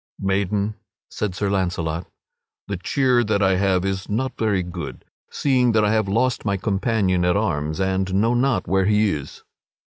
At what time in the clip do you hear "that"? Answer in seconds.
3.23-3.43, 5.73-5.85